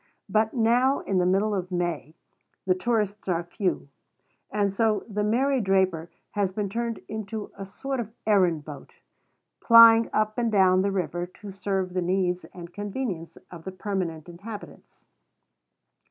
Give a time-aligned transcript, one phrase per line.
[0.27, 2.15] But now, in the middle of May,
[2.65, 3.87] the tourists are few;
[4.49, 8.93] and so "The Mary Draper" has been turned into a sort of errand boat,
[9.61, 14.27] plying up and down the river to serve the needs and convenience of the permanent
[14.27, 15.05] inhabitants.